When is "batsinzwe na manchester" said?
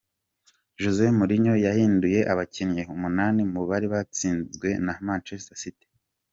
3.93-5.57